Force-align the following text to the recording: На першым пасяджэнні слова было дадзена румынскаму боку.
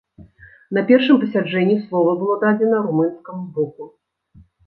На 0.77 0.81
першым 0.91 1.19
пасяджэнні 1.23 1.75
слова 1.83 2.15
было 2.23 2.39
дадзена 2.45 2.77
румынскаму 2.87 3.43
боку. 3.59 3.83